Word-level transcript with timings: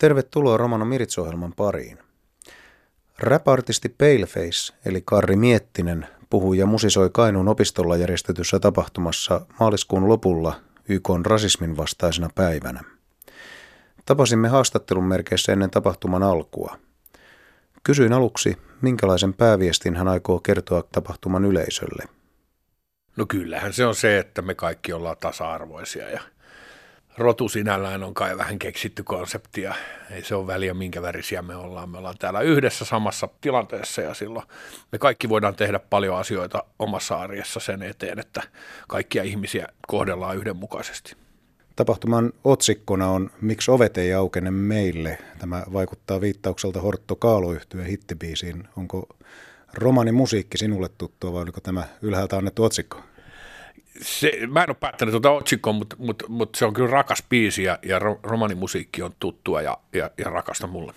Tervetuloa 0.00 0.56
Romano 0.56 0.84
Mirits-ohjelman 0.84 1.52
pariin. 1.56 1.98
Rap-artisti 3.18 3.88
Paleface 3.88 4.74
eli 4.84 5.02
Karri 5.04 5.36
Miettinen 5.36 6.06
puhui 6.30 6.58
ja 6.58 6.66
musisoi 6.66 7.10
Kainuun 7.12 7.48
opistolla 7.48 7.96
järjestetyssä 7.96 8.58
tapahtumassa 8.58 9.46
maaliskuun 9.60 10.08
lopulla 10.08 10.60
YK 10.88 11.08
rasismin 11.26 11.76
vastaisena 11.76 12.30
päivänä. 12.34 12.80
Tapasimme 14.04 14.48
haastattelun 14.48 15.04
merkeissä 15.04 15.52
ennen 15.52 15.70
tapahtuman 15.70 16.22
alkua. 16.22 16.76
Kysyin 17.82 18.12
aluksi, 18.12 18.58
minkälaisen 18.82 19.34
pääviestin 19.34 19.96
hän 19.96 20.08
aikoo 20.08 20.40
kertoa 20.40 20.82
tapahtuman 20.82 21.44
yleisölle. 21.44 22.04
No 23.16 23.26
kyllähän 23.26 23.72
se 23.72 23.86
on 23.86 23.94
se, 23.94 24.18
että 24.18 24.42
me 24.42 24.54
kaikki 24.54 24.92
ollaan 24.92 25.16
tasa-arvoisia 25.20 26.10
ja 26.10 26.20
rotu 27.18 27.48
sinällään 27.48 28.02
on 28.02 28.14
kai 28.14 28.38
vähän 28.38 28.58
keksitty 28.58 29.02
konsepti 29.02 29.60
ja 29.62 29.74
ei 30.10 30.24
se 30.24 30.34
ole 30.34 30.46
väliä 30.46 30.74
minkä 30.74 31.02
värisiä 31.02 31.42
me 31.42 31.56
ollaan. 31.56 31.90
Me 31.90 31.98
ollaan 31.98 32.18
täällä 32.18 32.40
yhdessä 32.40 32.84
samassa 32.84 33.28
tilanteessa 33.40 34.02
ja 34.02 34.14
silloin 34.14 34.46
me 34.92 34.98
kaikki 34.98 35.28
voidaan 35.28 35.56
tehdä 35.56 35.78
paljon 35.78 36.18
asioita 36.18 36.64
omassa 36.78 37.16
arjessa 37.16 37.60
sen 37.60 37.82
eteen, 37.82 38.18
että 38.18 38.42
kaikkia 38.88 39.22
ihmisiä 39.22 39.66
kohdellaan 39.88 40.36
yhdenmukaisesti. 40.36 41.16
Tapahtuman 41.76 42.32
otsikkona 42.44 43.08
on 43.08 43.30
Miksi 43.40 43.70
ovet 43.70 43.98
ei 43.98 44.14
aukene 44.14 44.50
meille? 44.50 45.18
Tämä 45.38 45.64
vaikuttaa 45.72 46.20
viittaukselta 46.20 46.80
Hortto 46.80 47.16
kaalo 47.16 47.48
hittibiisiin. 47.88 48.68
Onko 48.76 49.08
romani 49.74 50.12
musiikki 50.12 50.58
sinulle 50.58 50.88
tuttua 50.98 51.32
vai 51.32 51.42
oliko 51.42 51.60
tämä 51.60 51.84
ylhäältä 52.02 52.36
annettu 52.36 52.64
otsikko? 52.64 53.00
Se, 54.02 54.32
mä 54.48 54.62
en 54.62 54.70
ole 54.70 54.76
päättänyt 54.80 55.12
tuota 55.12 55.30
otsikkoa, 55.30 55.72
mutta, 55.72 55.96
mutta, 55.98 56.24
mutta, 56.28 56.58
se 56.58 56.64
on 56.64 56.74
kyllä 56.74 56.90
rakas 56.90 57.24
biisi 57.28 57.62
ja, 57.62 57.78
ja 57.82 57.98
romanimusiikki 58.22 59.02
on 59.02 59.12
tuttua 59.18 59.62
ja, 59.62 59.78
ja, 59.92 60.10
ja 60.18 60.24
rakasta 60.24 60.66
mulle. 60.66 60.92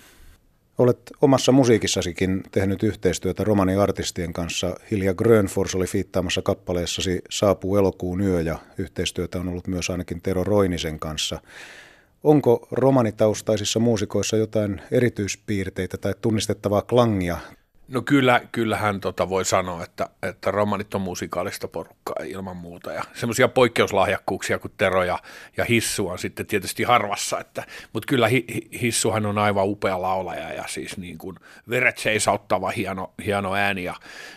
Olet 0.77 1.12
omassa 1.21 1.52
musiikissasikin 1.52 2.43
tehnyt 2.52 2.84
yhteistyötä 2.84 3.43
romaniartistien 3.43 4.34
kanssa. 4.34 4.76
Hilja 4.91 5.13
Grönfors 5.13 5.76
oli 5.76 5.85
fiittaamassa 5.85 6.41
kappaleessasi 6.41 7.21
Saapuu 7.29 7.77
elokuun 7.77 8.21
yö 8.21 8.41
ja 8.41 8.57
yhteistyötä 8.77 9.40
on 9.40 9.48
ollut 9.48 9.68
myös 9.68 9.90
ainakin 9.90 10.21
Tero 10.21 10.43
Roinisen 10.43 10.99
kanssa. 10.99 11.41
Onko 12.24 12.68
romanitaustaisissa 12.71 13.79
muusikoissa 13.79 14.37
jotain 14.37 14.81
erityispiirteitä 14.91 15.98
tai 15.98 16.13
tunnistettavaa 16.21 16.81
klangia 16.81 17.37
No 17.87 18.01
kyllä, 18.01 18.41
kyllähän 18.51 18.99
tota 18.99 19.29
voi 19.29 19.45
sanoa, 19.45 19.84
että, 19.84 20.09
että 20.23 20.51
romanit 20.51 20.93
on 20.95 21.01
musikaalista 21.01 21.67
porukkaa 21.67 22.15
ilman 22.25 22.57
muuta 22.57 22.91
ja 22.91 23.03
semmoisia 23.13 23.48
poikkeuslahjakkuuksia 23.48 24.59
kuin 24.59 24.73
Tero 24.77 25.03
ja, 25.03 25.20
ja 25.57 25.65
Hissu 25.65 26.07
on 26.07 26.20
sitten 26.20 26.45
tietysti 26.45 26.84
harvassa, 26.84 27.40
että, 27.40 27.63
mutta 27.93 28.07
kyllä 28.07 28.27
hi, 28.27 28.45
Hissuhan 28.81 29.25
on 29.25 29.37
aivan 29.37 29.67
upea 29.67 30.01
laulaja 30.01 30.53
ja 30.53 30.63
siis 30.67 30.98
niin 30.98 31.17
kuin 31.17 31.35
veret 31.70 31.98
seisauttava 31.98 32.70
hieno, 32.70 33.13
hieno 33.25 33.53
ääni 33.53 33.84
ja, 33.84 33.95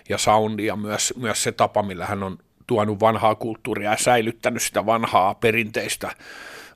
ja 0.09 0.19
soundi 0.19 0.67
ja 0.67 0.77
myös, 0.77 1.15
myös 1.17 1.43
se 1.43 1.53
tapa, 1.53 1.83
millä 1.83 2.07
hän 2.07 2.23
on 2.23 2.39
tuonut 2.67 3.01
vanhaa 3.01 3.35
kulttuuria 3.35 3.91
ja 3.91 3.97
säilyttänyt 3.97 4.63
sitä 4.63 4.87
vanhaa 4.87 5.35
perinteistä 5.35 6.11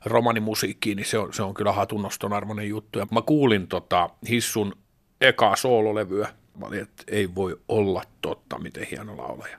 romanimusiikkiin, 0.05 0.95
niin 0.95 1.05
se 1.05 1.17
on, 1.17 1.33
se 1.33 1.43
on 1.43 1.53
kyllä 1.53 1.71
hatunnoston 1.71 2.33
arvoinen 2.33 2.69
juttu. 2.69 2.99
Ja 2.99 3.07
mä 3.11 3.21
kuulin 3.21 3.67
tota 3.67 4.09
Hissun 4.29 4.75
ekaa 5.21 5.55
soololevyä, 5.55 6.27
Mä 6.61 6.67
olin, 6.67 6.81
että 6.81 7.03
ei 7.07 7.35
voi 7.35 7.59
olla 7.67 8.03
totta, 8.21 8.59
miten 8.59 8.87
hieno 8.91 9.17
laulaja. 9.17 9.57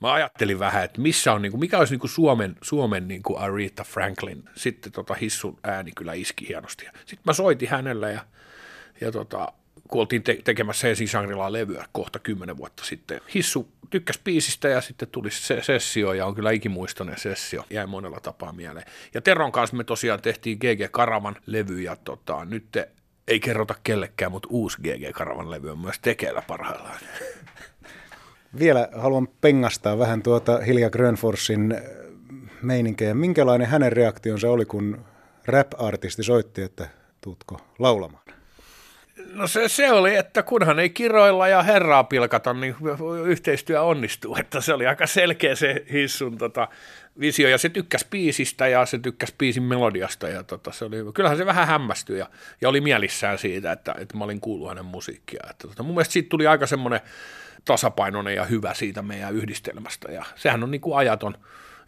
Mä 0.00 0.12
ajattelin 0.12 0.58
vähän, 0.58 0.84
että 0.84 1.00
missä 1.00 1.32
on, 1.32 1.42
niin 1.42 1.52
kuin, 1.52 1.60
mikä 1.60 1.78
olisi 1.78 1.92
niin 1.92 2.00
kuin 2.00 2.10
Suomen, 2.10 2.56
Suomen 2.62 3.08
niin 3.08 3.22
kuin 3.22 3.38
Aretha 3.38 3.84
Franklin. 3.84 4.44
Sitten 4.54 4.92
tota 4.92 5.14
Hissun 5.14 5.58
ääni 5.64 5.92
kyllä 5.96 6.12
iski 6.12 6.48
hienosti. 6.48 6.84
Sitten 6.84 7.22
mä 7.24 7.32
soitin 7.32 7.68
hänelle 7.68 8.12
ja, 8.12 8.20
ja 9.00 9.12
tota, 9.12 9.52
kun 9.88 10.00
oltiin 10.00 10.22
te- 10.22 10.38
tekemässä 10.44 10.88
Ensi 10.88 11.06
Shangri-La 11.06 11.52
levyä 11.52 11.86
kohta 11.92 12.18
kymmenen 12.18 12.56
vuotta 12.56 12.84
sitten. 12.84 13.20
Hissu 13.34 13.68
tykkäsi 13.90 14.20
biisistä 14.24 14.68
ja 14.68 14.80
sitten 14.80 15.08
tuli 15.08 15.30
se 15.30 15.62
sessio 15.62 16.12
ja 16.12 16.26
on 16.26 16.34
kyllä 16.34 16.50
ikimuistoinen 16.50 17.18
sessio. 17.18 17.64
Jäi 17.70 17.86
monella 17.86 18.20
tapaa 18.20 18.52
mieleen. 18.52 18.86
Ja 19.14 19.20
Teron 19.20 19.52
kanssa 19.52 19.76
me 19.76 19.84
tosiaan 19.84 20.22
tehtiin 20.22 20.58
GG 20.58 20.90
Karavan 20.90 21.36
levy 21.46 21.80
ja 21.80 21.96
tota, 21.96 22.44
nyt 22.44 22.64
ei 23.28 23.40
kerrota 23.40 23.74
kellekään, 23.84 24.32
mutta 24.32 24.48
uusi 24.50 24.78
GG 24.82 25.14
Karavan 25.14 25.50
levy 25.50 25.70
on 25.70 25.78
myös 25.78 25.98
tekeillä 25.98 26.42
parhaillaan. 26.42 26.98
Vielä 28.58 28.88
haluan 28.96 29.28
pengastaa 29.40 29.98
vähän 29.98 30.22
tuota 30.22 30.58
Hilja 30.58 30.90
Grönforsin 30.90 31.72
äh, 31.72 31.82
meininkejä. 32.62 33.14
Minkälainen 33.14 33.68
hänen 33.68 33.92
reaktionsa 33.92 34.50
oli, 34.50 34.64
kun 34.64 35.04
rap-artisti 35.46 36.22
soitti, 36.22 36.62
että 36.62 36.88
tuutko 37.20 37.60
laulamaan? 37.78 38.35
No 39.32 39.46
se, 39.46 39.68
se 39.68 39.92
oli, 39.92 40.16
että 40.16 40.42
kunhan 40.42 40.78
ei 40.78 40.90
kiroilla 40.90 41.48
ja 41.48 41.62
herraa 41.62 42.04
pilkata, 42.04 42.54
niin 42.54 42.76
yhteistyö 43.24 43.82
onnistuu. 43.82 44.36
Että 44.40 44.60
se 44.60 44.74
oli 44.74 44.86
aika 44.86 45.06
selkeä 45.06 45.54
se 45.54 45.84
Hissun 45.92 46.38
tota, 46.38 46.68
visio, 47.20 47.48
ja 47.48 47.58
se 47.58 47.68
tykkäsi 47.68 48.06
biisistä 48.10 48.68
ja 48.68 48.86
se 48.86 48.98
tykkäsi 48.98 49.34
biisin 49.38 49.62
melodiasta, 49.62 50.28
ja 50.28 50.42
tota, 50.42 50.72
se 50.72 50.84
oli, 50.84 50.96
kyllähän 51.14 51.38
se 51.38 51.46
vähän 51.46 51.66
hämmästyi 51.66 52.18
ja, 52.18 52.30
ja 52.60 52.68
oli 52.68 52.80
mielissään 52.80 53.38
siitä, 53.38 53.72
että, 53.72 53.94
että 53.98 54.16
mä 54.16 54.24
olin 54.24 54.40
kuullut 54.40 54.68
hänen 54.68 54.84
musiikkia. 54.84 55.40
Että, 55.50 55.68
tota, 55.68 55.82
mun 55.82 55.94
mielestä 55.94 56.12
siitä 56.12 56.28
tuli 56.28 56.46
aika 56.46 56.66
semmoinen 56.66 57.00
tasapainoinen 57.64 58.34
ja 58.34 58.44
hyvä 58.44 58.74
siitä 58.74 59.02
meidän 59.02 59.34
yhdistelmästä, 59.34 60.12
ja 60.12 60.24
sehän 60.34 60.62
on 60.62 60.70
niin 60.70 60.80
kuin 60.80 60.98
ajaton, 60.98 61.34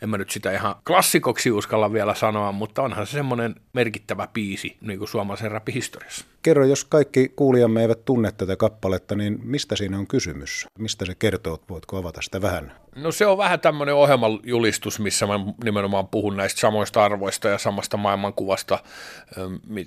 en 0.02 0.08
mä 0.08 0.18
nyt 0.18 0.30
sitä 0.30 0.52
ihan 0.52 0.74
klassikoksi 0.86 1.50
uskalla 1.50 1.92
vielä 1.92 2.14
sanoa, 2.14 2.52
mutta 2.52 2.82
onhan 2.82 3.06
se 3.06 3.10
semmoinen 3.10 3.54
merkittävä 3.72 4.28
biisi 4.32 4.76
niin 4.80 4.98
kuin 4.98 5.08
suomalaisen 5.08 5.50
rapihistoriassa. 5.50 6.24
Kerro, 6.42 6.64
jos 6.64 6.84
kaikki 6.84 7.32
kuulijamme 7.36 7.82
eivät 7.82 8.04
tunne 8.04 8.32
tätä 8.32 8.56
kappaletta, 8.56 9.14
niin 9.14 9.38
mistä 9.42 9.76
siinä 9.76 9.98
on 9.98 10.06
kysymys? 10.06 10.66
Mistä 10.78 11.04
se 11.04 11.14
kertoo? 11.14 11.58
Voitko 11.68 11.96
avata 11.96 12.22
sitä 12.22 12.42
vähän? 12.42 12.72
No 12.96 13.12
se 13.12 13.26
on 13.26 13.38
vähän 13.38 13.60
tämmöinen 13.60 13.94
ohjelmajulistus, 13.94 15.00
missä 15.00 15.26
mä 15.26 15.34
nimenomaan 15.64 16.08
puhun 16.08 16.36
näistä 16.36 16.60
samoista 16.60 17.04
arvoista 17.04 17.48
ja 17.48 17.58
samasta 17.58 17.96
maailmankuvasta, 17.96 18.78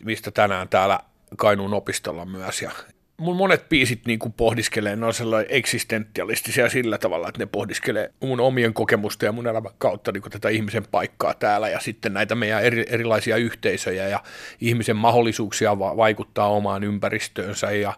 mistä 0.03 0.31
tänään 0.31 0.69
täällä 0.69 0.99
Kainuun 1.37 1.73
opistolla 1.73 2.25
myös. 2.25 2.61
Ja 2.61 2.71
mun 3.21 3.35
monet 3.35 3.69
biisit 3.69 4.05
niin 4.05 4.19
kuin 4.19 4.33
pohdiskelee, 4.33 4.95
ne 4.95 5.05
on 5.05 5.13
sellainen 5.13 5.55
eksistentialistisia 5.55 6.69
sillä 6.69 6.97
tavalla, 6.97 7.27
että 7.27 7.39
ne 7.39 7.45
pohdiskelee 7.45 8.11
mun 8.19 8.39
omien 8.39 8.73
kokemusten 8.73 9.27
ja 9.27 9.31
mun 9.31 9.47
elämän 9.47 9.71
kautta 9.77 10.11
niin 10.11 10.21
kuin 10.21 10.31
tätä 10.31 10.49
ihmisen 10.49 10.87
paikkaa 10.91 11.33
täällä 11.33 11.69
ja 11.69 11.79
sitten 11.79 12.13
näitä 12.13 12.35
meidän 12.35 12.63
eri, 12.63 12.85
erilaisia 12.89 13.37
yhteisöjä 13.37 14.07
ja 14.07 14.23
ihmisen 14.61 14.95
mahdollisuuksia 14.95 15.79
va- 15.79 15.97
vaikuttaa 15.97 16.47
omaan 16.47 16.83
ympäristöönsä 16.83 17.71
ja, 17.71 17.93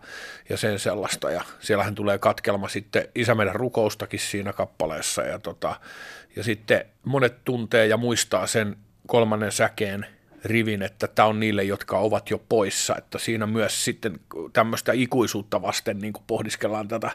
ja 0.50 0.57
sen 0.57 0.79
sellaista. 0.79 1.31
Ja 1.31 1.41
siellähän 1.59 1.95
tulee 1.95 2.17
katkelma 2.17 2.67
sitten 2.67 3.07
Isä 3.16 3.35
meidän 3.35 3.56
rukoustakin 3.56 4.19
siinä 4.19 4.53
kappaleessa 4.53 5.22
ja, 5.22 5.39
tota, 5.39 5.75
ja 6.35 6.44
sitten 6.44 6.85
monet 7.06 7.44
tuntee 7.44 7.88
ja 7.88 7.97
muistaa 7.97 8.47
sen 8.47 8.75
kolmannen 9.07 9.51
säkeen– 9.51 10.06
rivin, 10.45 10.81
että 10.81 11.07
tämä 11.07 11.27
on 11.27 11.39
niille, 11.39 11.63
jotka 11.63 11.97
ovat 11.97 12.29
jo 12.29 12.37
poissa, 12.49 12.95
että 12.97 13.19
siinä 13.19 13.45
myös 13.45 13.85
sitten 13.85 14.19
tämmöistä 14.53 14.91
ikuisuutta 14.93 15.61
vasten 15.61 15.99
niin 15.99 16.13
kuin 16.13 16.23
pohdiskellaan 16.27 16.87
tätä, 16.87 17.11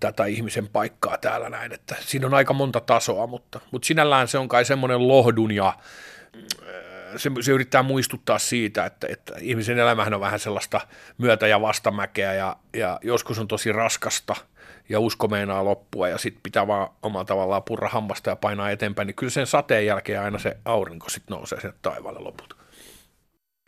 tätä 0.00 0.24
ihmisen 0.24 0.68
paikkaa 0.68 1.18
täällä 1.18 1.50
näin, 1.50 1.72
että 1.72 1.96
siinä 2.00 2.26
on 2.26 2.34
aika 2.34 2.52
monta 2.52 2.80
tasoa, 2.80 3.26
mutta, 3.26 3.60
mutta 3.70 3.86
sinällään 3.86 4.28
se 4.28 4.38
on 4.38 4.48
kai 4.48 4.64
semmoinen 4.64 5.08
lohdun 5.08 5.50
ja 5.50 5.72
se, 7.16 7.30
se 7.40 7.52
yrittää 7.52 7.82
muistuttaa 7.82 8.38
siitä, 8.38 8.86
että, 8.86 9.06
että 9.10 9.34
ihmisen 9.40 9.78
elämähän 9.78 10.14
on 10.14 10.20
vähän 10.20 10.40
sellaista 10.40 10.80
myötä- 11.18 11.46
ja 11.46 11.60
vastamäkeä 11.60 12.34
ja, 12.34 12.56
ja 12.72 12.98
joskus 13.02 13.38
on 13.38 13.48
tosi 13.48 13.72
raskasta– 13.72 14.36
ja 14.90 15.00
usko 15.00 15.28
meinaa 15.28 15.64
loppua 15.64 16.08
ja 16.08 16.18
sitten 16.18 16.42
pitää 16.42 16.66
vaan 16.66 16.88
omalla 17.02 17.24
tavallaan 17.24 17.62
purra 17.62 17.88
hammasta 17.88 18.30
ja 18.30 18.36
painaa 18.36 18.70
eteenpäin, 18.70 19.06
niin 19.06 19.14
kyllä 19.14 19.30
sen 19.30 19.46
sateen 19.46 19.86
jälkeen 19.86 20.20
aina 20.20 20.38
se 20.38 20.56
aurinko 20.64 21.08
sitten 21.08 21.34
nousee 21.34 21.60
sieltä 21.60 21.78
taivaalle 21.82 22.20
loput. 22.20 22.56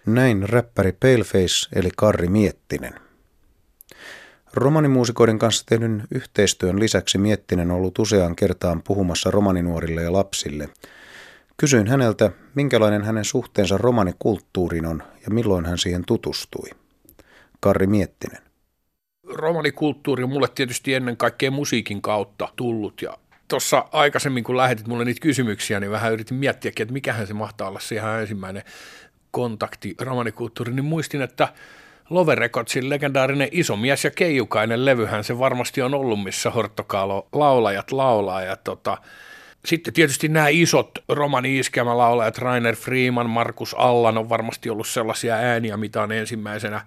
Näin 0.06 0.49
räppäri 0.49 0.93
Paleface 0.93 1.69
eli 1.78 1.91
Karri 1.97 2.28
Miettinen. 2.28 2.95
Romanimuusikoiden 4.54 5.39
kanssa 5.39 5.66
tehdyn 5.66 6.04
yhteistyön 6.15 6.80
lisäksi 6.80 7.19
Miettinen 7.19 7.71
on 7.71 7.77
ollut 7.77 7.98
useaan 7.98 8.36
kertaan 8.36 8.83
puhumassa 8.83 9.30
romaninuorille 9.30 10.03
ja 10.03 10.13
lapsille. 10.13 10.69
Kysyin 11.57 11.86
häneltä, 11.86 12.30
minkälainen 12.54 13.04
hänen 13.04 13.24
suhteensa 13.24 13.78
romanikulttuuriin 13.78 14.86
on 14.86 15.03
ja 15.24 15.30
milloin 15.30 15.66
hän 15.66 15.78
siihen 15.78 16.04
tutustui. 16.07 16.71
Karri 17.60 17.86
Miettinen 17.86 18.52
romanikulttuuri 19.34 20.23
on 20.23 20.31
mulle 20.31 20.49
tietysti 20.55 20.95
ennen 20.95 21.17
kaikkea 21.17 21.51
musiikin 21.51 22.03
kautta 22.03 22.49
tullut. 22.57 23.03
Ja 23.03 23.19
tuossa 23.49 23.84
aikaisemmin, 23.93 24.45
kun 24.45 24.57
lähetit 24.57 24.87
mulle 24.87 25.05
niitä 25.05 25.21
kysymyksiä, 25.21 25.81
niin 25.81 25.91
vähän 25.91 26.13
yritin 26.13 26.37
miettiäkin, 26.37 26.84
että 26.84 26.93
mikähän 26.93 27.27
se 27.27 27.34
mahtaa 27.34 27.69
olla 27.69 27.81
se 27.81 27.95
ihan 27.95 28.21
ensimmäinen 28.21 28.63
kontakti 29.31 29.95
romanikulttuuriin, 30.01 30.77
niin 30.77 30.84
muistin, 30.84 31.23
että 31.23 31.49
Love 32.11 32.34
Recordsin 32.34 32.91
legendaarinen 32.91 33.49
Isomies 33.53 34.05
ja 34.05 34.11
Keijukainen 34.11 34.84
levyhän 34.84 35.25
se 35.25 35.39
varmasti 35.39 35.83
on 35.83 35.95
ollut, 35.95 36.23
missä 36.23 36.51
Horttokaalo 36.51 37.29
laulajat 37.33 37.93
laulaa. 37.93 38.43
Ja 38.43 38.57
tota, 38.57 38.99
sitten 39.66 39.94
tietysti 39.94 40.28
nämä 40.28 40.48
isot 40.48 40.91
romani-iskelmälaulajat, 41.09 42.38
Rainer 42.38 42.76
Freeman, 42.76 43.30
Markus 43.30 43.74
Allan 43.74 44.18
on 44.18 44.28
varmasti 44.28 44.70
ollut 44.70 44.86
sellaisia 44.86 45.34
ääniä, 45.34 45.76
mitä 45.76 46.03
on 46.03 46.12
ensimmäisenä 46.12 46.80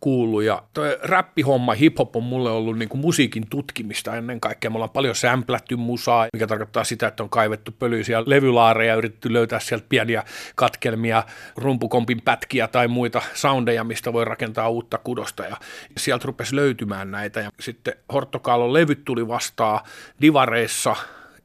kuullut. 0.00 0.42
Ja 0.42 0.62
toi 0.72 0.98
räppihomma, 1.02 1.74
hiphop 1.74 2.16
on 2.16 2.22
mulle 2.22 2.50
ollut 2.50 2.78
niin 2.78 2.88
kuin 2.88 3.00
musiikin 3.00 3.46
tutkimista 3.50 4.16
ennen 4.16 4.40
kaikkea. 4.40 4.70
Me 4.70 4.74
ollaan 4.74 4.90
paljon 4.90 5.14
sämplätty 5.14 5.76
musaa, 5.76 6.26
mikä 6.32 6.46
tarkoittaa 6.46 6.84
sitä, 6.84 7.06
että 7.06 7.22
on 7.22 7.30
kaivettu 7.30 7.72
pölyisiä 7.78 8.22
levylaareja 8.26 8.92
ja 8.92 8.96
yritetty 8.96 9.32
löytää 9.32 9.60
sieltä 9.60 9.86
pieniä 9.88 10.24
katkelmia, 10.54 11.22
rumpukompin 11.56 12.22
pätkiä 12.22 12.68
tai 12.68 12.88
muita 12.88 13.22
soundeja, 13.34 13.84
mistä 13.84 14.12
voi 14.12 14.24
rakentaa 14.24 14.68
uutta 14.68 14.98
kudosta. 14.98 15.42
Ja 15.42 15.56
sieltä 15.96 16.26
rupesi 16.26 16.56
löytymään 16.56 17.10
näitä. 17.10 17.40
Ja 17.40 17.50
sitten 17.60 17.94
Hortokaalon 18.12 18.72
levyt 18.72 19.04
tuli 19.04 19.28
vastaan 19.28 19.80
divareissa 20.20 20.96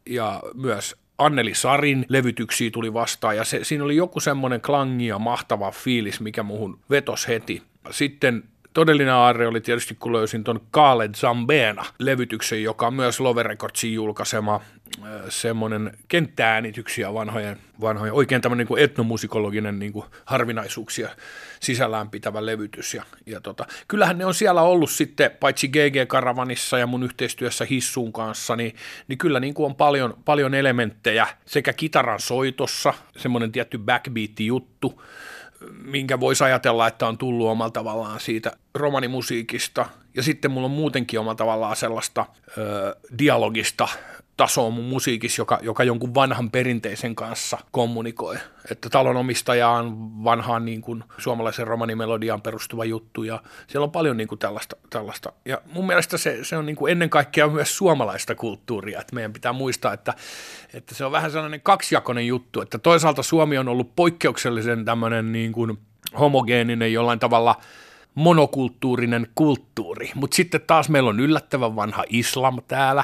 ja 0.06 0.42
myös 0.54 0.96
Anneli 1.18 1.54
Sarin 1.56 2.06
levytyksiä 2.10 2.72
tuli 2.72 2.94
vastaan 2.94 3.38
ja 3.38 3.44
se, 3.44 3.64
siinä 3.64 3.84
oli 3.84 3.96
joku 3.96 4.20
semmoinen 4.20 4.62
klangi 4.62 5.08
ja 5.08 5.20
mahtava 5.20 5.72
fiilis, 5.72 6.22
mikä 6.22 6.44
muhun 6.44 6.80
vetos 6.90 7.28
heti. 7.28 7.62
Sitten 7.92 8.44
todellinen 8.74 9.14
aarre 9.14 9.48
oli 9.48 9.62
tietysti, 9.62 9.96
kun 9.96 10.14
löysin 10.14 10.44
tuon 10.44 10.62
Khaled 10.72 11.16
Zambena 11.16 11.86
levytyksen, 12.00 12.64
joka 12.64 12.88
on 12.88 12.94
myös 12.94 13.20
Love 13.20 13.44
Recordsin 13.44 13.94
julkaisema 13.94 14.62
semmoinen 15.30 15.98
kenttääänityksiä 16.08 17.14
vanhojen, 17.14 17.58
vanhojen 17.82 18.14
oikein 18.14 18.42
tämmöinen 18.42 18.68
niin 18.70 18.80
etnomusikologinen 18.80 19.80
niin 19.80 19.94
kuin 19.94 20.06
harvinaisuuksia 20.26 21.10
sisällään 21.60 22.10
pitävä 22.10 22.46
levytys. 22.46 22.94
Ja, 22.94 23.04
ja 23.26 23.42
tota, 23.42 23.66
kyllähän 23.88 24.18
ne 24.18 24.26
on 24.26 24.34
siellä 24.34 24.62
ollut 24.62 24.92
sitten, 24.92 25.32
paitsi 25.40 25.68
GG-karavanissa 25.68 26.78
ja 26.78 26.88
mun 26.88 27.04
yhteistyössä 27.04 27.66
Hissun 27.66 28.14
kanssa, 28.14 28.56
niin, 28.56 28.76
niin 29.08 29.18
kyllä 29.18 29.40
niin 29.40 29.54
kuin 29.54 29.66
on 29.66 29.76
paljon, 29.76 30.18
paljon 30.26 30.54
elementtejä 30.54 31.28
sekä 31.46 31.74
kitaran 31.74 32.20
soitossa, 32.20 32.94
semmoinen 33.18 33.52
tietty 33.52 33.78
backbeat-juttu, 33.78 35.02
minkä 35.72 36.20
voisi 36.20 36.44
ajatella, 36.44 36.88
että 36.88 37.08
on 37.08 37.18
tullut 37.18 37.48
omalla 37.48 37.72
tavallaan 37.72 38.20
siitä 38.20 38.52
romanimusiikista. 38.76 39.86
Ja 40.16 40.24
sitten 40.24 40.52
mulla 40.52 40.66
on 40.66 40.72
muutenkin 40.72 41.20
omalla 41.20 41.36
tavallaan 41.36 41.76
sellaista 41.76 42.26
ö, 42.58 42.96
dialogista 43.20 43.88
tasoa 44.38 44.70
mun 44.70 44.84
musiikissa, 44.84 45.42
joka, 45.42 45.60
joka 45.62 45.84
jonkun 45.84 46.16
vanhan 46.16 46.52
perinteisen 46.52 47.16
kanssa 47.16 47.58
kommunikoi. 47.72 48.36
Että 48.72 48.90
talonomistaja 48.90 49.70
on 49.70 50.24
vanhaan 50.24 50.66
niin 50.66 50.82
kuin 50.82 51.04
suomalaisen 51.18 51.68
romanimelodiaan 51.68 52.42
perustuva 52.42 52.86
juttu 52.86 53.24
ja 53.24 53.44
siellä 53.68 53.84
on 53.84 53.92
paljon 53.92 54.18
niin 54.18 54.28
kuin 54.28 54.40
tällaista, 54.40 54.76
tällaista. 54.90 55.34
Ja 55.46 55.62
mun 55.74 55.88
mielestä 55.88 56.18
se, 56.18 56.40
se 56.44 56.58
on 56.58 56.66
niin 56.66 56.76
kuin 56.76 56.92
ennen 56.92 57.10
kaikkea 57.10 57.48
myös 57.48 57.78
suomalaista 57.78 58.36
kulttuuria. 58.36 59.02
Että 59.02 59.16
meidän 59.16 59.34
pitää 59.34 59.54
muistaa, 59.54 59.94
että, 59.94 60.14
että 60.74 60.96
se 60.96 61.06
on 61.06 61.12
vähän 61.12 61.32
sellainen 61.32 61.62
kaksijakoinen 61.62 62.28
juttu, 62.28 62.62
että 62.62 62.78
toisaalta 62.78 63.24
Suomi 63.24 63.58
on 63.58 63.68
ollut 63.68 63.96
poikkeuksellisen 63.96 64.86
tämmöinen 64.86 65.32
niin 65.32 65.52
kuin 65.52 65.78
homogeeninen 66.20 66.94
jollain 66.94 67.20
tavalla 67.20 67.56
monokulttuurinen 68.16 69.28
kulttuuri, 69.36 70.12
mutta 70.16 70.36
sitten 70.36 70.62
taas 70.68 70.90
meillä 70.90 71.10
on 71.10 71.20
yllättävän 71.20 71.76
vanha 71.76 72.04
islam 72.10 72.58
täällä, 72.68 73.04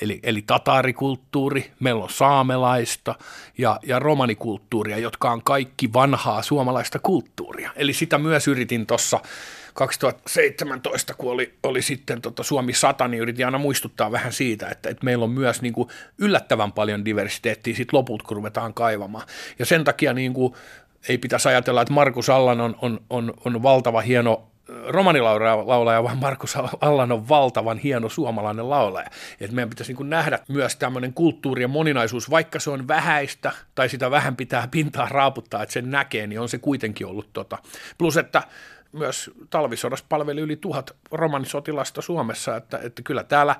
eli, 0.00 0.20
eli 0.22 0.42
tataarikulttuuri, 0.42 1.70
meillä 1.80 2.02
on 2.02 2.10
saamelaista 2.10 3.14
ja, 3.58 3.80
ja 3.82 3.98
romanikulttuuria, 3.98 4.98
jotka 4.98 5.30
on 5.30 5.42
kaikki 5.42 5.92
vanhaa 5.92 6.42
suomalaista 6.42 6.98
kulttuuria. 6.98 7.70
Eli 7.76 7.92
sitä 7.92 8.18
myös 8.18 8.48
yritin 8.48 8.86
tuossa 8.86 9.20
2017, 9.74 11.14
kun 11.14 11.32
oli, 11.32 11.54
oli 11.62 11.82
sitten 11.82 12.22
tota 12.22 12.42
Suomi 12.42 12.72
100, 12.72 13.08
niin 13.08 13.22
yritin 13.22 13.46
aina 13.46 13.58
muistuttaa 13.58 14.12
vähän 14.12 14.32
siitä, 14.32 14.68
että, 14.68 14.88
että 14.88 15.04
meillä 15.04 15.24
on 15.24 15.30
myös 15.30 15.62
niin 15.62 15.72
kuin 15.72 15.88
yllättävän 16.18 16.72
paljon 16.72 17.04
diversiteettiä 17.04 17.74
sit 17.74 17.92
loput, 17.92 18.22
kun 18.22 18.36
ruvetaan 18.36 18.74
kaivamaan. 18.74 19.26
Ja 19.58 19.66
sen 19.66 19.84
takia 19.84 20.12
niin 20.12 20.34
kuin, 20.34 20.54
ei 21.08 21.18
pitäisi 21.18 21.48
ajatella, 21.48 21.82
että 21.82 21.94
Markus 21.94 22.30
Allan 22.30 22.60
on, 22.60 22.76
on, 22.82 23.00
on, 23.10 23.34
on 23.44 23.62
valtava 23.62 24.00
hieno 24.00 24.50
romanilaulaja, 24.88 26.02
vaan 26.02 26.18
Markus 26.18 26.56
Allan 26.80 27.12
on 27.12 27.28
valtavan 27.28 27.78
hieno 27.78 28.08
suomalainen 28.08 28.70
laulaja. 28.70 29.10
Et 29.40 29.52
meidän 29.52 29.70
pitäisi 29.70 29.94
niin 29.94 30.10
nähdä 30.10 30.38
myös 30.48 30.76
tämmöinen 30.76 31.12
kulttuurien 31.12 31.70
moninaisuus, 31.70 32.30
vaikka 32.30 32.60
se 32.60 32.70
on 32.70 32.88
vähäistä 32.88 33.52
tai 33.74 33.88
sitä 33.88 34.10
vähän 34.10 34.36
pitää 34.36 34.68
pintaa 34.70 35.08
raaputtaa, 35.10 35.62
että 35.62 35.72
sen 35.72 35.90
näkee, 35.90 36.26
niin 36.26 36.40
on 36.40 36.48
se 36.48 36.58
kuitenkin 36.58 37.06
ollut 37.06 37.32
tota. 37.32 37.58
Plus, 37.98 38.16
että 38.16 38.42
myös 38.92 39.30
talvisodassa 39.50 40.04
palveli 40.08 40.40
yli 40.40 40.56
tuhat 40.56 40.96
romanisotilasta 41.10 42.02
Suomessa, 42.02 42.56
että, 42.56 42.78
että 42.82 43.02
kyllä 43.02 43.24
täällä 43.24 43.56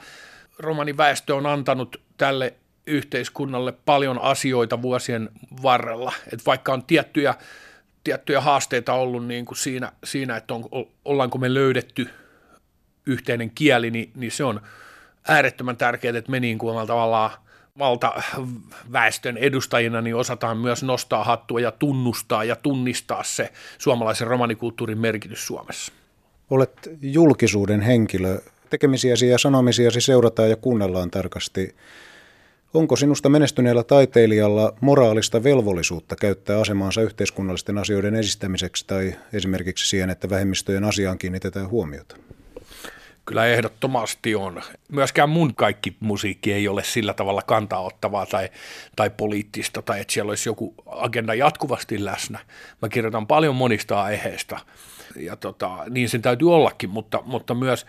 romaniväestö 0.59 1.35
on 1.35 1.47
antanut 1.47 2.03
tälle 2.17 2.55
yhteiskunnalle 2.87 3.73
paljon 3.73 4.19
asioita 4.23 4.83
vuosien 4.83 5.29
varrella, 5.63 6.13
että 6.33 6.45
vaikka 6.47 6.73
on 6.73 6.83
tiettyjä 6.83 7.35
tiettyjä 8.07 8.41
haasteita 8.41 8.93
ollut 8.93 9.27
niin 9.27 9.45
kuin 9.45 9.59
siinä, 9.59 9.93
siinä, 10.05 10.37
että 10.37 10.55
on, 10.55 10.65
ollaanko 11.05 11.39
me 11.39 11.55
löydetty 11.55 12.09
yhteinen 13.07 13.51
kieli, 13.51 13.91
niin, 13.91 14.11
niin 14.15 14.33
se 14.33 14.45
on 14.45 14.61
äärettömän 15.29 15.77
tärkeää, 15.77 16.19
että 16.19 16.31
me 16.31 16.41
niin 16.41 16.59
kuin 16.59 16.87
tavallaan 16.87 17.31
valtaväestön 17.79 19.37
edustajina 19.37 20.01
niin 20.01 20.17
osataan 20.17 20.59
myös 20.59 20.83
nostaa 20.83 21.25
hattua 21.25 21.61
ja 21.61 21.71
tunnustaa 21.71 22.45
ja 22.45 22.57
tunnistaa 22.57 23.23
se 23.23 23.53
suomalaisen 23.79 24.27
romanikulttuurin 24.27 24.99
merkitys 24.99 25.47
Suomessa. 25.47 25.93
Olet 26.51 26.91
julkisuuden 27.03 27.81
henkilö. 27.81 28.39
Tekemisiäsi 28.71 29.29
ja 29.29 29.39
sanomisiasi 29.39 30.01
seurataan 30.01 30.51
ja 30.51 30.57
kuunnellaan 30.57 31.11
tarkasti. 31.11 31.75
Onko 32.77 32.97
sinusta 32.97 33.29
menestyneellä 33.29 33.83
taiteilijalla 33.85 34.73
moraalista 34.81 35.45
velvollisuutta 35.45 36.17
käyttää 36.17 36.61
asemaansa 36.61 37.03
yhteiskunnallisten 37.03 37.79
asioiden 37.79 38.15
esistämiseksi 38.15 38.87
tai 38.87 39.15
esimerkiksi 39.33 39.87
siihen, 39.87 40.11
että 40.11 40.31
vähemmistöjen 40.31 40.85
asiaan 40.85 41.19
kiinnitetään 41.19 41.71
huomiota? 41.71 42.17
Kyllä 43.25 43.47
ehdottomasti 43.47 44.35
on. 44.35 44.63
Myöskään 44.93 45.29
mun 45.29 45.55
kaikki 45.55 45.97
musiikki 46.01 46.53
ei 46.53 46.69
ole 46.69 46.85
sillä 46.85 47.15
tavalla 47.15 47.43
kantaottavaa 47.43 48.27
tai, 48.27 48.49
tai 48.97 49.11
poliittista 49.11 49.83
tai 49.83 50.01
että 50.01 50.13
siellä 50.13 50.31
olisi 50.31 50.49
joku 50.49 50.75
agenda 50.87 51.35
jatkuvasti 51.35 52.05
läsnä. 52.05 52.39
Mä 52.83 52.89
kirjoitan 52.89 53.27
paljon 53.27 53.55
monista 53.55 54.03
aiheista 54.03 54.59
ja 55.17 55.37
tota, 55.37 55.79
niin 55.91 56.09
sen 56.09 56.23
täytyy 56.23 56.55
ollakin, 56.55 56.91
mutta, 56.91 57.23
mutta 57.25 57.55
myös 57.55 57.87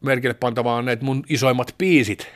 merkille 0.00 0.34
pantavaa 0.34 0.76
on 0.76 0.84
ne, 0.84 0.92
että 0.92 1.04
mun 1.04 1.24
isoimmat 1.28 1.74
piisit 1.78 2.26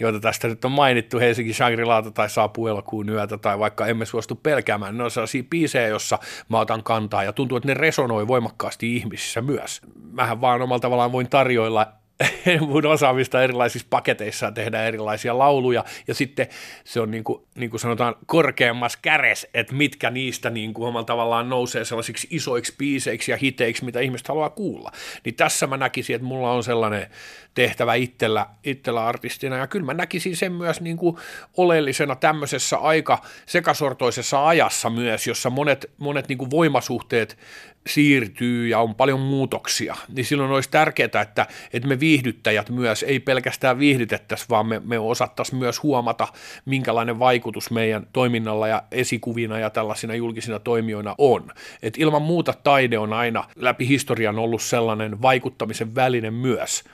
joita 0.00 0.20
tästä 0.20 0.48
nyt 0.48 0.64
on 0.64 0.72
mainittu, 0.72 1.18
Helsinki 1.18 1.52
Shangri-Laata 1.52 2.10
tai 2.10 2.30
Saapuu 2.30 2.66
elokuun 2.66 3.08
yötä 3.08 3.38
tai 3.38 3.58
vaikka 3.58 3.86
Emme 3.86 4.04
suostu 4.04 4.34
pelkäämään, 4.34 4.98
ne 4.98 5.04
on 5.04 5.10
sellaisia 5.10 5.42
biisejä, 5.50 5.88
jossa 5.88 6.18
mä 6.48 6.60
otan 6.60 6.82
kantaa 6.82 7.24
ja 7.24 7.32
tuntuu, 7.32 7.56
että 7.56 7.68
ne 7.68 7.74
resonoi 7.74 8.28
voimakkaasti 8.28 8.96
ihmisissä 8.96 9.42
myös. 9.42 9.80
Mähän 10.12 10.40
vaan 10.40 10.62
omalla 10.62 10.80
tavallaan 10.80 11.12
voin 11.12 11.28
tarjoilla 11.28 11.97
mun 12.68 12.86
osaamista 12.86 13.42
erilaisissa 13.42 13.86
paketeissa 13.90 14.52
tehdä 14.52 14.84
erilaisia 14.84 15.38
lauluja, 15.38 15.84
ja 16.08 16.14
sitten 16.14 16.46
se 16.84 17.00
on 17.00 17.10
niin 17.10 17.24
kuin, 17.24 17.42
niin 17.54 17.70
kuin 17.70 17.80
sanotaan 17.80 18.14
korkeammassa 18.26 18.98
käres, 19.02 19.46
että 19.54 19.74
mitkä 19.74 20.10
niistä 20.10 20.50
niin 20.50 20.74
kuin 20.74 20.88
omalla 20.88 21.04
tavallaan 21.04 21.48
nousee 21.48 21.84
sellaisiksi 21.84 22.26
isoiksi 22.30 22.74
biiseiksi 22.78 23.30
ja 23.30 23.36
hiteiksi, 23.36 23.84
mitä 23.84 24.00
ihmiset 24.00 24.28
haluaa 24.28 24.50
kuulla. 24.50 24.92
Niin 25.24 25.34
tässä 25.34 25.66
mä 25.66 25.76
näkisin, 25.76 26.16
että 26.16 26.28
mulla 26.28 26.52
on 26.52 26.64
sellainen 26.64 27.06
tehtävä 27.54 27.94
itsellä, 27.94 28.46
itsellä 28.64 29.06
artistina, 29.06 29.56
ja 29.56 29.66
kyllä 29.66 29.86
mä 29.86 29.94
näkisin 29.94 30.36
sen 30.36 30.52
myös 30.52 30.80
niin 30.80 30.96
kuin 30.96 31.16
oleellisena 31.56 32.16
tämmöisessä 32.16 32.76
aika 32.76 33.22
sekasortoisessa 33.46 34.46
ajassa 34.48 34.90
myös, 34.90 35.26
jossa 35.26 35.50
monet, 35.50 35.90
monet 35.98 36.28
niin 36.28 36.38
kuin 36.38 36.50
voimasuhteet 36.50 37.38
siirtyy 37.88 38.68
ja 38.68 38.78
on 38.78 38.94
paljon 38.94 39.20
muutoksia, 39.20 39.96
niin 40.08 40.24
silloin 40.24 40.50
olisi 40.50 40.70
tärkeää, 40.70 41.22
että, 41.22 41.46
että 41.72 41.88
me 41.88 42.00
viihdyttäjät 42.00 42.70
myös 42.70 43.02
ei 43.02 43.20
pelkästään 43.20 43.78
viihdytettäisi, 43.78 44.44
vaan 44.50 44.66
me, 44.66 44.80
me 44.84 44.98
osattaisiin 44.98 45.58
myös 45.58 45.82
huomata, 45.82 46.28
minkälainen 46.64 47.18
vaikutus 47.18 47.70
meidän 47.70 48.06
toiminnalla 48.12 48.68
ja 48.68 48.82
esikuvina 48.90 49.58
ja 49.58 49.70
tällaisina 49.70 50.14
julkisina 50.14 50.58
toimijoina 50.58 51.14
on. 51.18 51.52
Et 51.82 51.94
ilman 51.98 52.22
muuta 52.22 52.54
taide 52.64 52.98
on 52.98 53.12
aina 53.12 53.44
läpi 53.56 53.88
historian 53.88 54.38
ollut 54.38 54.62
sellainen 54.62 55.22
vaikuttamisen 55.22 55.94
väline 55.94 56.30
myös. 56.30 56.84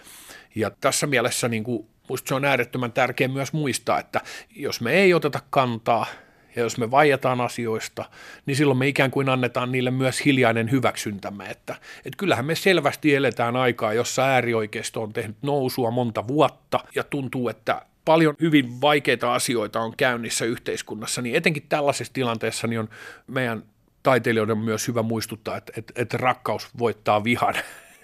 Ja 0.54 0.70
tässä 0.70 1.06
mielessä 1.06 1.48
niin 1.48 1.64
kuin, 1.64 1.86
musta 2.08 2.28
se 2.28 2.34
on 2.34 2.44
äärettömän 2.44 2.92
tärkeää 2.92 3.28
myös 3.28 3.52
muistaa, 3.52 4.00
että 4.00 4.20
jos 4.56 4.80
me 4.80 4.92
ei 4.92 5.14
oteta 5.14 5.40
kantaa– 5.50 6.06
ja 6.56 6.62
jos 6.62 6.78
me 6.78 6.90
vaijataan 6.90 7.40
asioista, 7.40 8.04
niin 8.46 8.56
silloin 8.56 8.78
me 8.78 8.88
ikään 8.88 9.10
kuin 9.10 9.28
annetaan 9.28 9.72
niille 9.72 9.90
myös 9.90 10.24
hiljainen 10.24 10.70
hyväksyntämme, 10.70 11.44
että, 11.44 11.74
että 11.96 12.16
kyllähän 12.16 12.44
me 12.44 12.54
selvästi 12.54 13.14
eletään 13.14 13.56
aikaa, 13.56 13.92
jossa 13.92 14.22
äärioikeisto 14.24 15.02
on 15.02 15.12
tehnyt 15.12 15.36
nousua 15.42 15.90
monta 15.90 16.28
vuotta 16.28 16.80
ja 16.94 17.04
tuntuu, 17.04 17.48
että 17.48 17.82
paljon 18.04 18.34
hyvin 18.40 18.80
vaikeita 18.80 19.34
asioita 19.34 19.80
on 19.80 19.96
käynnissä 19.96 20.44
yhteiskunnassa, 20.44 21.22
niin 21.22 21.34
etenkin 21.36 21.66
tällaisessa 21.68 22.12
tilanteessa 22.12 22.66
niin 22.66 22.80
on 22.80 22.88
meidän 23.26 23.62
taiteilijoiden 24.02 24.58
myös 24.58 24.88
hyvä 24.88 25.02
muistuttaa, 25.02 25.56
että, 25.56 25.72
että, 25.76 25.92
että 25.96 26.16
rakkaus 26.16 26.68
voittaa 26.78 27.24
vihan 27.24 27.54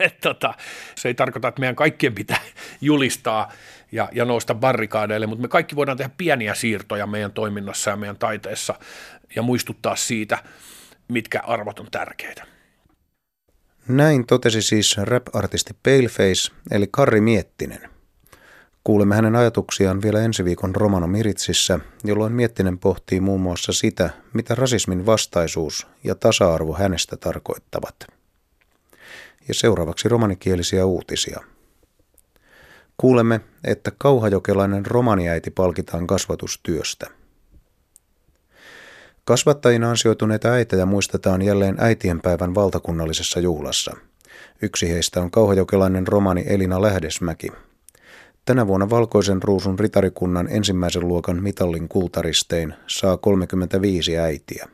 tota, 0.22 0.54
se 0.94 1.08
ei 1.08 1.14
tarkoita, 1.14 1.48
että 1.48 1.60
meidän 1.60 1.76
kaikkien 1.76 2.14
pitää 2.14 2.40
julistaa 2.80 3.52
ja, 3.92 4.08
ja 4.12 4.24
nousta 4.24 4.54
barrikaadeille, 4.54 5.26
mutta 5.26 5.42
me 5.42 5.48
kaikki 5.48 5.76
voidaan 5.76 5.98
tehdä 5.98 6.10
pieniä 6.16 6.54
siirtoja 6.54 7.06
meidän 7.06 7.32
toiminnassa 7.32 7.90
ja 7.90 7.96
meidän 7.96 8.18
taiteessa 8.18 8.74
ja 9.36 9.42
muistuttaa 9.42 9.96
siitä, 9.96 10.38
mitkä 11.08 11.40
arvot 11.40 11.78
on 11.78 11.88
tärkeitä. 11.90 12.46
Näin 13.88 14.26
totesi 14.26 14.62
siis 14.62 14.96
rap-artisti 14.98 15.74
Paleface, 15.82 16.52
eli 16.70 16.88
Karri 16.90 17.20
Miettinen. 17.20 17.90
Kuulemme 18.84 19.14
hänen 19.14 19.36
ajatuksiaan 19.36 20.02
vielä 20.02 20.20
ensi 20.20 20.44
viikon 20.44 20.74
Romano 20.74 21.06
Miritsissä, 21.06 21.80
jolloin 22.04 22.32
Miettinen 22.32 22.78
pohtii 22.78 23.20
muun 23.20 23.40
muassa 23.40 23.72
sitä, 23.72 24.10
mitä 24.32 24.54
rasismin 24.54 25.06
vastaisuus 25.06 25.86
ja 26.04 26.14
tasa-arvo 26.14 26.74
hänestä 26.74 27.16
tarkoittavat. 27.16 28.19
Ja 29.48 29.54
seuraavaksi 29.54 30.08
romanikielisiä 30.08 30.86
uutisia. 30.86 31.40
Kuulemme, 32.96 33.40
että 33.64 33.92
kauhajokelainen 33.98 34.86
romaniäiti 34.86 35.50
palkitaan 35.50 36.06
kasvatustyöstä. 36.06 37.06
Kasvattajina 39.24 39.90
ansioituneita 39.90 40.48
äitejä 40.48 40.86
muistetaan 40.86 41.42
jälleen 41.42 41.76
äitienpäivän 41.78 42.54
valtakunnallisessa 42.54 43.40
juhlassa. 43.40 43.96
Yksi 44.62 44.88
heistä 44.88 45.20
on 45.20 45.30
kauhajokelainen 45.30 46.06
romani 46.06 46.44
Elina 46.46 46.82
Lähdesmäki, 46.82 47.48
Tänä 48.44 48.66
vuonna 48.66 48.90
Valkoisen 48.90 49.42
ruusun 49.42 49.78
ritarikunnan 49.78 50.48
ensimmäisen 50.50 51.08
luokan 51.08 51.42
mitallin 51.42 51.88
kultaristein 51.88 52.74
saa 52.86 53.16
35 53.16 54.18
äitiä. 54.18 54.68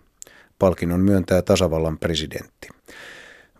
Palkinnon 0.58 1.00
myöntää 1.00 1.42
tasavallan 1.42 1.98
presidentti. 1.98 2.68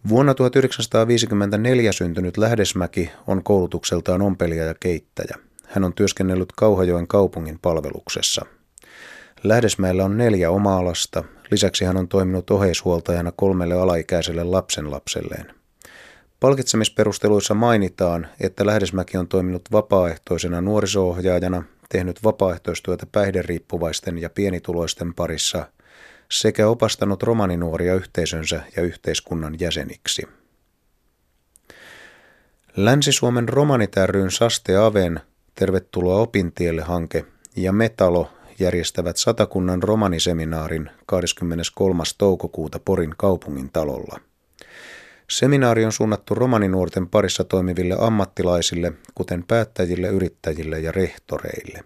Vuonna 0.09 0.35
1954 0.35 1.93
syntynyt 1.93 2.37
Lähdesmäki 2.37 3.11
on 3.27 3.43
koulutukseltaan 3.43 4.23
ompelija 4.23 4.65
ja 4.65 4.75
keittäjä. 4.81 5.37
Hän 5.65 5.85
on 5.85 5.95
työskennellyt 5.95 6.53
Kauhajoen 6.57 7.07
kaupungin 7.07 7.59
palveluksessa. 7.63 8.47
Lähdesmäellä 9.45 10.05
on 10.05 10.19
neljä 10.19 10.51
omaa 10.51 10.85
lasta, 10.85 11.25
lisäksi 11.51 11.85
hän 11.85 11.97
on 11.97 12.09
toiminut 12.09 12.51
oheishuoltajana 12.51 13.33
kolmelle 13.37 13.75
alaikäiselle 13.75 14.45
lapsenlapselleen. 14.45 15.55
Palkitsemisperusteluissa 16.41 17.55
mainitaan, 17.55 18.27
että 18.41 18.67
Lähdesmäki 18.67 19.17
on 19.17 19.29
toiminut 19.29 19.63
vapaaehtoisena 19.73 20.61
nuorisoohjaajana, 20.61 21.63
tehnyt 21.89 22.25
vapaaehtoistyötä 22.25 23.07
päihderiippuvaisten 23.13 24.19
ja 24.19 24.31
pienituloisten 24.31 25.15
parissa 25.15 25.67
sekä 26.31 26.69
opastanut 26.69 27.23
romaninuoria 27.23 27.95
yhteisönsä 27.95 28.63
ja 28.77 28.83
yhteiskunnan 28.83 29.57
jäseniksi. 29.61 30.23
Länsi-Suomen 32.77 33.49
romanit 33.49 33.93
ryn 34.07 34.31
Saste 34.31 34.77
Aven 34.77 35.21
Tervetuloa 35.55 36.21
opintielle 36.21 36.83
hanke 36.83 37.25
ja 37.57 37.73
Metalo 37.73 38.31
järjestävät 38.59 39.17
satakunnan 39.17 39.83
romaniseminaarin 39.83 40.91
23. 41.07 42.03
toukokuuta 42.19 42.81
Porin 42.85 43.15
kaupungin 43.17 43.71
talolla. 43.73 44.21
Seminaari 45.31 45.85
on 45.85 45.93
suunnattu 45.93 46.35
romaninuorten 46.35 47.09
parissa 47.09 47.45
toimiville 47.45 47.97
ammattilaisille, 47.99 48.93
kuten 49.15 49.45
päättäjille, 49.45 50.09
yrittäjille 50.09 50.81
ja 50.81 50.93
rehtoreille. 50.93 51.85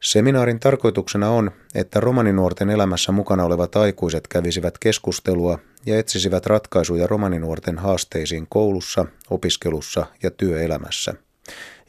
Seminaarin 0.00 0.60
tarkoituksena 0.60 1.30
on, 1.30 1.50
että 1.74 2.00
romaninuorten 2.00 2.70
elämässä 2.70 3.12
mukana 3.12 3.44
olevat 3.44 3.76
aikuiset 3.76 4.28
kävisivät 4.28 4.78
keskustelua 4.78 5.58
ja 5.86 5.98
etsisivät 5.98 6.46
ratkaisuja 6.46 7.06
romaninuorten 7.06 7.78
haasteisiin 7.78 8.46
koulussa, 8.48 9.06
opiskelussa 9.30 10.06
ja 10.22 10.30
työelämässä. 10.30 11.14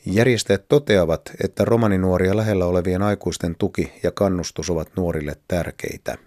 Järjestäjät 0.05 0.67
toteavat, 0.67 1.21
että 1.43 1.65
romaninuoria 1.65 2.37
lähellä 2.37 2.65
olevien 2.65 3.01
aikuisten 3.01 3.55
tuki 3.55 3.93
ja 4.03 4.11
kannustus 4.11 4.69
ovat 4.69 4.89
nuorille 4.95 5.35
tärkeitä. 5.47 6.17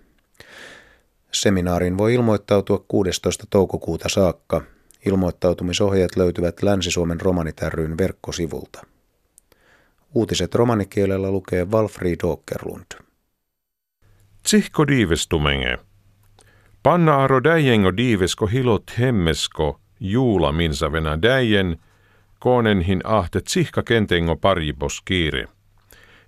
Seminaariin 1.32 1.98
voi 1.98 2.14
ilmoittautua 2.14 2.84
16. 2.88 3.44
toukokuuta 3.50 4.08
saakka. 4.08 4.62
Ilmoittautumisohjeet 5.06 6.16
löytyvät 6.16 6.62
Länsi-Suomen 6.62 7.20
Romanit 7.20 7.62
ryn 7.62 7.98
verkkosivulta. 7.98 8.91
Uutiset 10.14 10.54
romanikielellä 10.54 11.30
lukee 11.30 11.70
Valfrid 11.70 12.20
Åkerlund. 12.24 13.02
Tsihko 14.42 14.86
diivestumenge. 14.86 15.78
Panna 16.82 17.16
aro 17.16 17.44
däjengo 17.44 17.96
diivesko 17.96 18.46
hilot 18.46 18.98
hemmesko 18.98 19.80
juula 20.00 20.52
minsavena 20.52 21.22
däjen, 21.22 21.80
koonenhin 22.38 23.00
ahte 23.04 23.40
tsihka 23.40 23.82
kentengo 23.82 24.36
parjibos 24.36 25.02
kiire. 25.04 25.48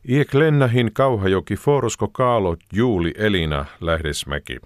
Iek 0.08 0.34
lennahin 0.34 0.90
kauhajoki 0.92 1.56
forosko 1.56 2.08
kaalot 2.08 2.60
juuli 2.72 3.14
elina 3.18 3.64
lähdesmäki. 3.80 4.56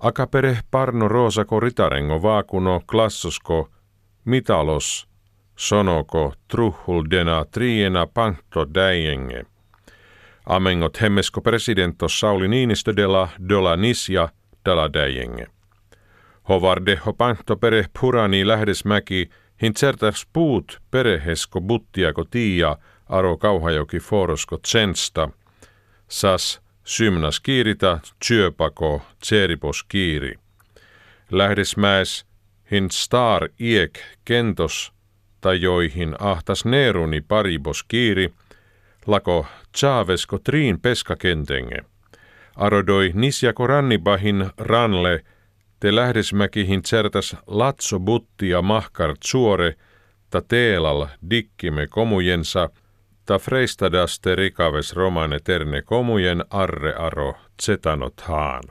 Akapere 0.00 0.58
parno 0.70 1.08
roosako 1.08 1.60
ritarengo 1.60 2.22
vaakuno 2.22 2.80
klassosko 2.90 3.70
mitalos 4.24 5.05
sonoko 5.56 6.34
truhul 6.48 7.10
dena 7.10 7.44
triena 7.44 8.06
pankto 8.06 8.66
däjenge. 8.74 9.44
Amengot 10.46 11.00
hemmesko 11.00 11.40
presidentos 11.40 12.20
Sauli 12.20 12.48
Niinistö 12.48 12.96
dela 12.96 13.28
dola 13.48 13.76
nisja 13.76 14.28
dala 14.64 14.92
däjenge. 14.92 15.46
Hovardeho 16.48 17.12
pankto 17.12 17.56
pere 17.56 17.84
purani 18.00 18.46
lähdesmäki 18.46 19.30
hintsertas 19.62 20.26
puut 20.32 20.80
perehesko 20.90 21.60
buttiako 21.60 22.24
tiia 22.24 22.76
aro 23.08 23.36
kauhajoki 23.36 23.98
forosko 23.98 24.58
tsensta. 24.58 25.28
Sas 26.08 26.60
Symnas 26.86 27.40
kiirita, 27.40 27.98
tsyöpako, 28.20 29.02
tseripos 29.20 29.84
kiiri. 29.84 30.34
Lähdesmäes 31.30 32.26
hin 32.70 32.90
star 32.90 33.48
iek 33.60 33.98
kentos, 34.24 34.92
joihin 35.54 36.16
ahtas 36.18 36.64
neeruni 36.64 37.20
paribos 37.20 37.82
kiiri, 37.82 38.32
lako 39.06 39.46
tjaavesko 39.80 40.38
triin 40.38 40.80
peskakentenge. 40.80 41.76
Arodoi 42.56 43.10
nisjako 43.14 43.66
rannibahin 43.66 44.50
ranle, 44.58 45.20
te 45.80 45.94
lähdesmäkihin 45.94 46.82
tsertas 46.82 47.36
latso 47.46 48.00
ja 48.42 48.62
mahkar 48.62 49.14
suore, 49.24 49.74
ta 50.30 50.42
teelal 50.42 51.06
dikkime 51.30 51.86
komujensa– 51.86 52.68
ta 53.26 53.38
freistadaste 53.38 54.34
rikaves 54.34 54.92
romane 54.92 55.38
terne 55.44 55.82
komujen 55.82 56.44
arre 56.50 56.94
aro 56.94 57.34
zetanot 57.62 58.20
haan. 58.20 58.62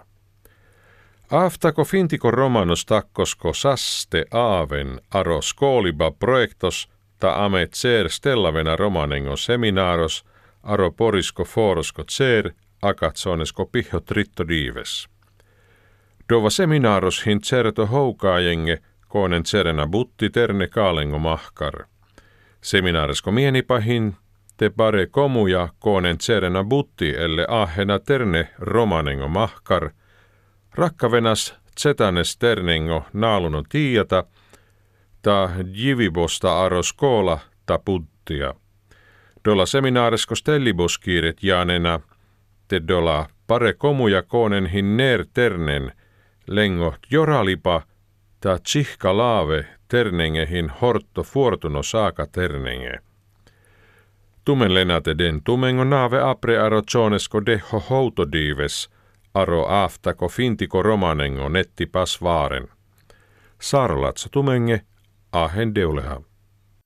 Aftako 1.32 1.84
fintiko 1.84 2.32
romanos 2.32 2.86
takkosko 2.86 3.54
saste 3.54 4.26
aaven 4.32 5.00
aro 5.14 5.42
skooliba 5.42 6.12
projektos 6.12 6.90
ta 7.20 7.46
ame 7.46 7.68
tser 7.68 8.10
stellavena 8.10 8.76
romanengo 8.76 9.38
seminaaros 9.38 10.26
aro 10.64 10.92
porisko 10.92 11.44
forosko 11.44 12.04
tser 12.04 12.52
akatsonesko 12.82 13.66
piho 13.66 14.00
tritto 14.00 14.48
dives. 14.48 15.08
Dova 16.30 16.50
seminaaros 16.50 17.26
hin 17.26 17.42
tserto 17.42 17.86
houkaajenge 17.86 18.78
koonen 19.08 19.44
tserena 19.44 19.88
butti 19.88 20.30
terne 20.30 20.68
kaalengo 20.68 21.20
mahkar. 21.20 21.86
Seminaarisko 22.62 23.32
mienipahin 23.32 24.16
te 24.58 24.70
pare 24.70 25.06
komuja 25.06 25.70
koonen 25.80 26.18
tserena 26.18 26.64
butti 26.64 27.10
elle 27.10 27.46
ahena 27.50 28.00
terne 28.00 28.48
romanengo 28.58 29.28
mahkar, 29.28 29.90
rakkavenas 30.76 31.56
tsetanes 31.76 32.38
ternengo 32.38 33.06
naaluno 33.14 33.64
tiiata, 33.70 34.24
ta 35.22 35.50
jivibosta 35.74 36.64
aros 36.64 36.94
koola 36.94 37.40
ta 37.66 37.80
puttia. 37.86 38.54
Dola 39.46 39.66
seminaaresko 39.66 40.36
stelliboskiiret 40.36 41.44
jaanena, 41.44 42.00
te 42.68 42.82
dola 42.88 43.26
pare 43.48 43.74
komuja 43.74 44.22
koonen 44.22 44.66
hinner 44.66 45.26
ternen, 45.34 45.92
lengo 46.48 46.96
joralipa, 47.12 47.82
ta 48.40 48.58
tsihka 48.60 49.18
laave 49.18 49.66
ternengehin 49.88 50.72
hortto 50.82 51.24
fuortuno 51.24 51.84
saaka 51.84 52.26
ternenge. 52.26 53.00
Tumen 54.46 54.74
lenate 54.74 55.18
den 55.18 55.42
tumengo 55.44 55.84
nave 55.84 56.22
apre 56.22 56.60
aro 56.60 56.82
zonesko 56.92 57.46
deho 57.46 57.80
houtodives, 57.90 58.90
aro 59.36 59.66
aftako 59.70 60.30
fintiko 60.30 60.84
romanengo 60.84 61.50
netti 61.50 61.86
pasvaaren. 61.86 62.68
Sarlatsa 63.62 64.30
tumenge, 64.30 64.82
ahen 65.32 65.76
deuleha. 65.76 66.22